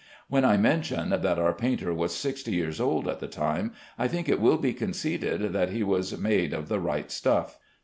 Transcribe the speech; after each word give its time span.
When 0.29 0.43
I 0.43 0.57
mention 0.57 1.09
that 1.09 1.37
our 1.37 1.53
painter 1.53 1.93
was 1.93 2.15
sixty 2.15 2.55
years 2.55 2.81
old 2.81 3.07
at 3.07 3.19
the 3.19 3.27
time, 3.27 3.73
I 3.99 4.07
think 4.07 4.27
it 4.27 4.41
will 4.41 4.57
be 4.57 4.73
conceded 4.73 5.53
that 5.53 5.69
he 5.69 5.83
was 5.83 6.17
made 6.19 6.53
of 6.53 6.69
the 6.69 6.79
right 6.79 7.11
stuff. 7.11 7.59